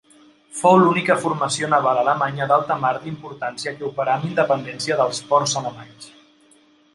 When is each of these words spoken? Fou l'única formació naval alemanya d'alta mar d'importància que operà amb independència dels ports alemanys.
Fou 0.59 0.77
l'única 0.83 1.17
formació 1.25 1.69
naval 1.73 1.99
alemanya 2.03 2.47
d'alta 2.51 2.77
mar 2.85 2.93
d'importància 3.03 3.75
que 3.77 3.87
operà 3.91 4.17
amb 4.17 4.27
independència 4.31 4.99
dels 5.03 5.21
ports 5.35 5.55
alemanys. 5.63 6.11